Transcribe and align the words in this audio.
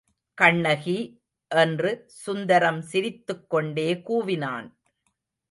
கண்ணகி! 0.37 0.95
என்று 1.51 1.91
சுந்தரம் 2.15 2.81
சிரித்துக்கொண்டே 2.81 3.87
கூவினான். 4.07 4.67